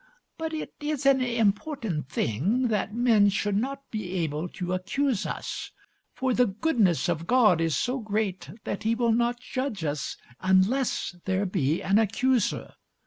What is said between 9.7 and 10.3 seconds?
us